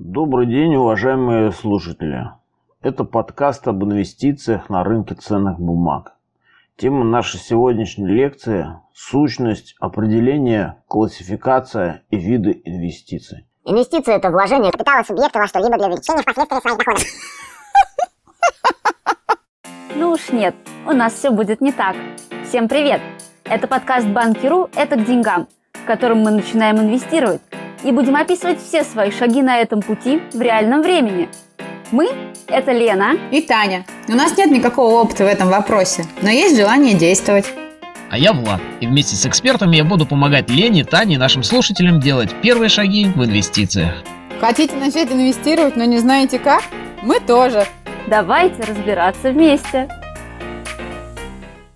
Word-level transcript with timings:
Добрый 0.00 0.46
день, 0.46 0.76
уважаемые 0.76 1.50
слушатели. 1.50 2.30
Это 2.82 3.02
подкаст 3.02 3.66
об 3.66 3.82
инвестициях 3.82 4.70
на 4.70 4.84
рынке 4.84 5.16
ценных 5.16 5.58
бумаг. 5.58 6.12
Тема 6.76 7.02
нашей 7.02 7.40
сегодняшней 7.40 8.06
лекции– 8.06 8.68
сущность, 8.94 9.74
определение, 9.80 10.76
классификация 10.86 12.04
и 12.10 12.16
виды 12.16 12.62
инвестиций. 12.64 13.48
Инвестиции– 13.64 14.14
это 14.14 14.30
вложение 14.30 14.70
капитала 14.70 15.02
субъекта 15.02 15.40
во 15.40 15.48
что-либо 15.48 15.76
для 15.76 15.88
увеличения 15.88 16.22
впоследствии 16.22 16.60
своих 16.60 16.78
доходов. 16.78 17.02
Ну 19.96 20.10
уж 20.12 20.30
нет, 20.30 20.54
у 20.86 20.92
нас 20.92 21.12
все 21.12 21.32
будет 21.32 21.60
не 21.60 21.72
так. 21.72 21.96
Всем 22.44 22.68
привет! 22.68 23.00
Это 23.42 23.66
подкаст 23.66 24.06
«Банкиру. 24.06 24.70
Это 24.76 24.94
к 24.94 25.04
деньгам», 25.04 25.48
в 25.72 25.84
котором 25.86 26.18
мы 26.18 26.30
начинаем 26.30 26.78
инвестировать 26.78 27.40
и 27.84 27.92
будем 27.92 28.16
описывать 28.16 28.60
все 28.60 28.84
свои 28.84 29.10
шаги 29.10 29.42
на 29.42 29.58
этом 29.58 29.82
пути 29.82 30.20
в 30.32 30.40
реальном 30.40 30.82
времени. 30.82 31.28
Мы– 31.90 32.08
это 32.48 32.72
Лена 32.72 33.16
и 33.30 33.40
Таня. 33.40 33.86
У 34.08 34.12
нас 34.12 34.36
нет 34.36 34.50
никакого 34.50 35.00
опыта 35.00 35.24
в 35.24 35.26
этом 35.26 35.48
вопросе, 35.48 36.04
но 36.22 36.28
есть 36.28 36.56
желание 36.56 36.94
действовать. 36.94 37.46
А 38.10 38.18
я 38.18 38.32
Влад, 38.32 38.60
и 38.80 38.86
вместе 38.86 39.16
с 39.16 39.26
экспертами 39.26 39.76
я 39.76 39.84
буду 39.84 40.06
помогать 40.06 40.48
Лене, 40.50 40.84
Тане 40.84 41.16
и 41.16 41.18
нашим 41.18 41.42
слушателям 41.42 42.00
делать 42.00 42.34
первые 42.42 42.68
шаги 42.68 43.06
в 43.06 43.24
инвестициях. 43.24 44.02
Хотите 44.40 44.76
начать 44.76 45.10
инвестировать, 45.10 45.76
но 45.76 45.84
не 45.84 45.98
знаете 45.98 46.38
как? 46.38 46.62
Мы 47.02 47.20
тоже. 47.20 47.66
Давайте 48.06 48.62
разбираться 48.62 49.30
вместе. 49.30 49.88